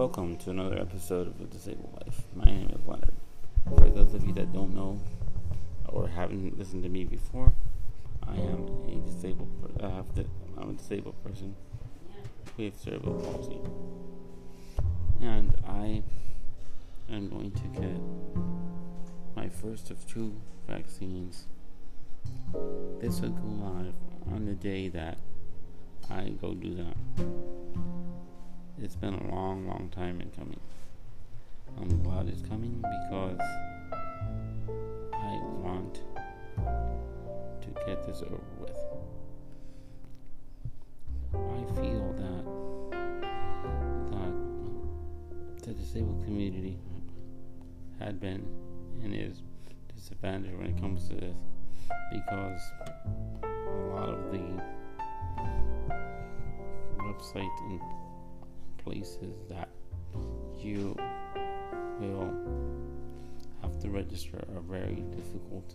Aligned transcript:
welcome 0.00 0.34
to 0.34 0.48
another 0.48 0.78
episode 0.78 1.26
of 1.26 1.38
A 1.42 1.44
Disabled 1.44 2.02
Life. 2.06 2.22
My 2.34 2.46
name 2.46 2.70
is 2.70 2.86
Leonard. 2.86 3.12
For 3.76 3.90
those 3.90 4.14
of 4.14 4.26
you 4.26 4.32
that 4.32 4.50
don't 4.50 4.74
know 4.74 4.98
or 5.88 6.08
haven't 6.08 6.58
listened 6.58 6.84
to 6.84 6.88
me 6.88 7.04
before, 7.04 7.52
I 8.26 8.36
am 8.36 8.66
a 8.88 9.06
disabled. 9.06 9.50
Per- 9.60 9.86
I 9.86 9.90
have 9.90 10.14
to, 10.14 10.24
I'm 10.56 10.70
a 10.70 10.72
disabled 10.72 11.22
person 11.22 11.54
with 12.56 12.80
cerebral 12.80 13.20
palsy, 13.20 13.60
and 15.20 15.54
I 15.68 16.02
am 17.12 17.28
going 17.28 17.50
to 17.50 17.64
get 17.78 18.00
my 19.36 19.50
first 19.50 19.90
of 19.90 20.06
two 20.06 20.34
vaccines. 20.66 21.46
This 23.02 23.20
will 23.20 23.32
go 23.32 23.48
live 23.48 23.94
on 24.32 24.46
the 24.46 24.54
day 24.54 24.88
that 24.88 25.18
I 26.10 26.30
go 26.40 26.54
do 26.54 26.74
that. 26.76 26.96
Been 29.00 29.14
a 29.14 29.34
long, 29.34 29.66
long 29.66 29.90
time 29.94 30.20
in 30.20 30.30
coming. 30.32 30.60
I'm 31.80 32.02
glad 32.02 32.28
it's 32.28 32.42
coming 32.42 32.76
because 32.82 33.40
I 35.14 35.40
want 35.62 36.02
to 37.62 37.68
get 37.86 38.06
this 38.06 38.20
over 38.20 38.36
with. 38.60 38.76
I 41.32 41.64
feel 41.80 42.14
that 42.18 42.44
that 44.12 44.34
the 45.66 45.72
disabled 45.72 46.22
community 46.26 46.76
had 47.98 48.20
been 48.20 48.46
and 49.02 49.14
is 49.14 49.40
disadvantaged 49.94 50.58
when 50.58 50.66
it 50.66 50.78
comes 50.78 51.08
to 51.08 51.14
this 51.14 51.38
because 52.12 52.60
a 53.42 53.46
lot 53.94 54.10
of 54.10 54.30
the 54.30 54.62
websites 56.98 57.60
and 57.70 57.80
places 58.84 59.36
that 59.48 59.68
you 60.58 60.96
will 61.98 62.32
have 63.62 63.78
to 63.80 63.90
register 63.90 64.42
are 64.54 64.60
very 64.60 65.02
difficult 65.16 65.74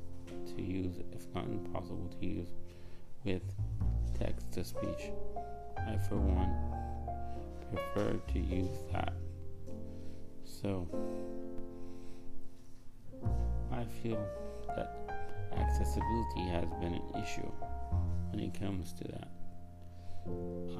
to 0.55 0.61
use, 0.61 0.95
if 1.11 1.25
not 1.33 1.45
impossible 1.45 2.09
to 2.19 2.25
use, 2.25 2.49
with 3.23 3.43
text 4.19 4.51
to 4.53 4.63
speech. 4.63 5.11
I, 5.77 5.97
for 5.97 6.17
one, 6.17 6.53
prefer 7.71 8.13
to 8.33 8.39
use 8.39 8.77
that. 8.91 9.13
So, 10.43 10.87
I 13.71 13.83
feel 14.01 14.23
that 14.75 15.11
accessibility 15.57 16.47
has 16.49 16.69
been 16.81 16.93
an 16.93 17.23
issue 17.23 17.51
when 18.31 18.39
it 18.39 18.59
comes 18.59 18.93
to 18.93 19.03
that. 19.05 19.29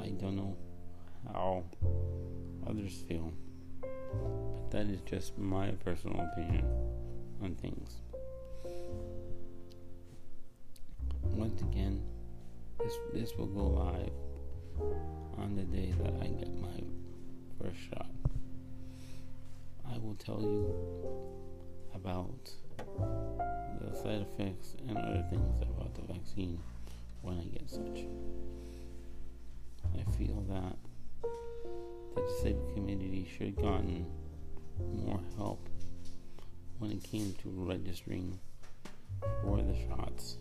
I 0.01 0.09
don't 0.19 0.35
know 0.35 0.55
how 1.31 1.63
others 2.67 3.03
feel, 3.07 3.31
but 3.81 4.71
that 4.71 4.87
is 4.87 5.01
just 5.01 5.37
my 5.37 5.71
personal 5.83 6.19
opinion 6.19 6.65
on 7.41 7.55
things. 7.55 8.01
Once 11.23 11.61
again, 11.61 12.01
this 12.79 12.93
this 13.13 13.33
will 13.37 13.47
go 13.47 13.67
live 13.67 14.11
on 15.37 15.55
the 15.55 15.63
day 15.63 15.93
that 16.01 16.13
I 16.21 16.27
get 16.27 16.53
my 16.61 16.81
first 17.61 17.77
shot. 17.89 18.09
I 19.91 19.97
will 19.97 20.15
tell 20.15 20.41
you 20.41 20.73
about 21.93 22.49
the 23.79 23.95
side 23.95 24.25
effects 24.31 24.75
and 24.87 24.97
other 24.97 25.25
things 25.29 25.61
about 25.61 25.93
the 25.95 26.13
vaccine 26.13 26.59
when 27.21 27.39
I 27.39 27.43
get 27.45 27.69
such. 27.69 28.05
I 29.93 30.11
feel 30.17 30.41
that 30.49 30.77
disabled 32.27 32.73
community 32.73 33.27
should 33.37 33.47
have 33.47 33.55
gotten 33.57 34.05
more 35.05 35.19
help 35.37 35.67
when 36.79 36.91
it 36.91 37.03
came 37.03 37.33
to 37.41 37.49
registering 37.49 38.37
for 39.41 39.61
the 39.61 39.75
shots. 39.87 40.37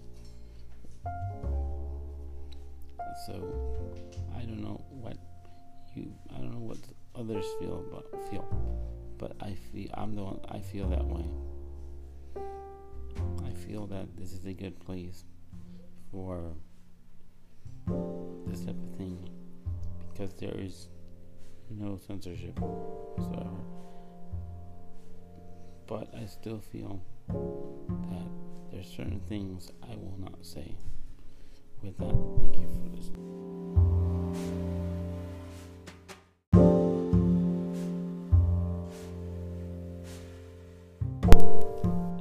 So 3.27 3.35
I 4.37 4.41
don't 4.41 4.63
know 4.63 4.85
what 4.91 5.17
you 5.95 6.13
I 6.35 6.39
don't 6.39 6.53
know 6.53 6.59
what 6.59 6.79
others 7.15 7.45
feel 7.61 7.85
but 7.91 8.29
feel 8.29 8.45
but 9.19 9.33
I 9.41 9.55
feel 9.55 9.89
I'm 9.95 10.15
the 10.15 10.23
one 10.23 10.41
I 10.51 10.59
feel 10.59 10.89
that 10.89 11.05
way. 11.05 11.25
I 13.47 13.53
feel 13.55 13.87
that 13.87 14.17
this 14.17 14.33
is 14.33 14.45
a 14.45 14.53
good 14.53 14.79
place 14.85 15.25
for 16.11 16.53
this 18.47 18.61
type 18.61 18.77
of 18.77 18.99
thing 18.99 19.19
because 20.13 20.35
there 20.35 20.55
is 20.59 20.89
no 21.71 21.99
censorship 22.07 22.59
whatsoever. 22.59 23.51
But 25.87 26.15
I 26.15 26.27
still 26.27 26.61
feel 26.61 27.03
that 27.29 28.29
there's 28.71 28.89
certain 28.89 29.21
things 29.29 29.71
I 29.83 29.95
will 29.97 30.17
not 30.19 30.45
say. 30.45 30.75
With 31.83 31.99
that, 31.99 32.15
thank 32.39 32.57
you 32.57 32.69
for 32.69 32.89
listening. 32.97 33.35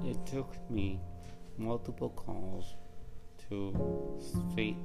It 0.06 0.26
took 0.26 0.70
me 0.70 1.00
multiple 1.58 2.10
calls 2.10 2.76
to 3.50 4.20
state 4.52 4.78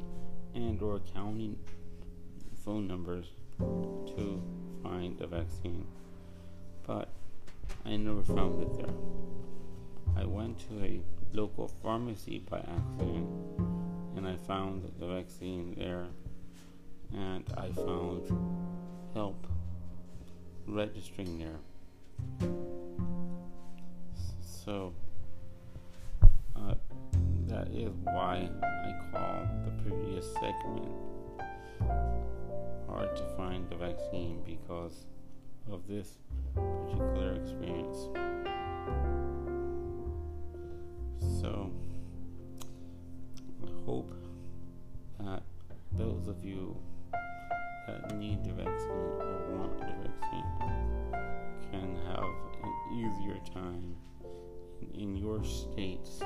and 0.55 0.81
or 0.83 1.01
county 1.15 1.57
phone 2.65 2.87
numbers 2.87 3.27
to 3.59 4.43
find 4.83 5.21
a 5.21 5.27
vaccine, 5.27 5.87
but 6.87 7.09
I 7.85 7.97
never 7.97 8.23
found 8.23 8.63
it 8.63 8.77
there. 8.77 8.95
I 10.17 10.25
went 10.25 10.59
to 10.69 10.85
a 10.85 11.01
local 11.33 11.69
pharmacy 11.83 12.43
by 12.51 12.59
accident 12.59 13.29
and 14.17 14.27
I 14.27 14.37
found 14.37 14.91
the 14.99 15.07
vaccine 15.07 15.75
there 15.77 16.07
and 17.15 17.45
I 17.57 17.71
found 17.71 18.29
help 19.15 19.47
registering 20.67 21.39
there. 21.39 21.61
So 24.43 24.93
uh, 26.57 26.75
that 27.47 27.69
is 27.69 27.93
why 28.03 28.49
I 28.63 29.11
call 29.13 29.47
the 29.65 29.71
previous 29.83 30.33
segment 30.35 30.93
hard 32.89 33.15
to 33.17 33.23
find 33.37 33.69
the 33.69 33.77
vaccine 33.77 34.43
because 34.45 35.07
of 35.71 35.87
this 35.87 36.19
particular 36.55 37.35
experience. 37.35 38.09
So, 41.41 41.71
I 43.63 43.71
hope 43.85 44.13
that 45.21 45.43
those 45.93 46.27
of 46.29 46.45
you 46.45 46.77
that 47.87 48.17
need 48.17 48.45
the 48.45 48.53
vaccine 48.53 48.91
or 48.91 49.57
want 49.57 49.79
the 49.79 50.09
vaccine 50.09 50.45
can 51.71 51.97
have 52.07 52.25
an 52.63 52.73
easier 52.93 53.39
time 53.53 53.95
in, 54.95 55.17
your 55.17 55.43
states 55.45 56.21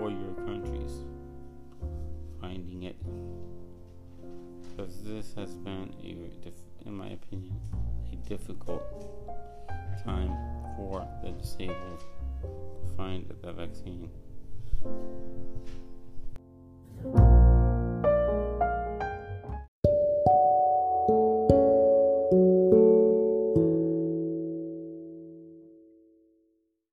or 0.00 0.10
your 0.10 0.34
countries 0.46 1.04
finding 2.40 2.82
it 2.84 2.96
because 4.74 5.02
this 5.02 5.34
has 5.34 5.54
been, 5.54 5.94
a, 6.02 6.86
in 6.86 6.94
my 6.94 7.08
opinion, 7.10 7.54
a 8.12 8.16
difficult 8.28 8.82
time 10.04 10.34
for 10.76 11.06
the 11.22 11.30
disabled 11.32 12.04
to 12.42 12.96
find 12.96 13.32
the 13.42 13.52
vaccine. 13.52 14.10